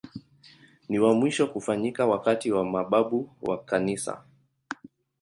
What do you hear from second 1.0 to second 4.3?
mwisho kufanyika wakati wa mababu wa Kanisa.